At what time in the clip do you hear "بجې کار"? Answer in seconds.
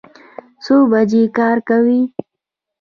0.91-1.57